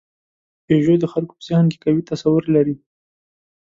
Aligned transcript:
پيژو 0.65 0.95
د 0.99 1.05
خلکو 1.13 1.33
په 1.37 1.43
ذهن 1.49 1.65
کې 1.71 1.81
قوي 1.83 2.01
تصور 2.11 2.43
لري. 2.55 2.75